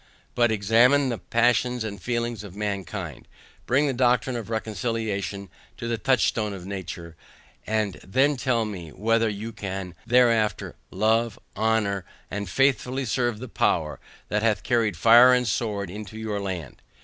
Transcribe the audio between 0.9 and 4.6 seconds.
the passions and feelings of mankind, Bring the doctrine of